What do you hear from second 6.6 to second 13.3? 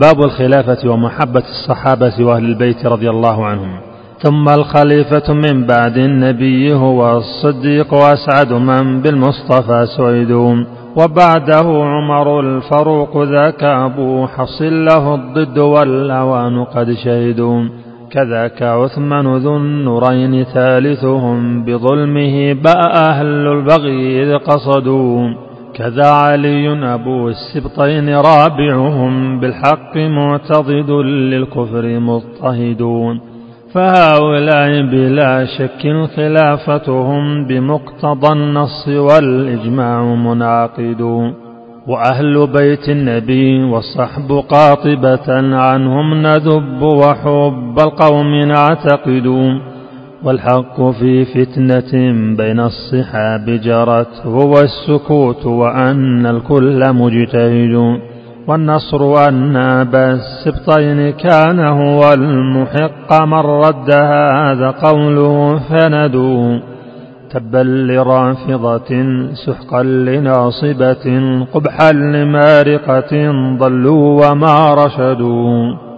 هو الصديق وأسعد من بالمصطفى سعيد. وبعده عمر الفاروق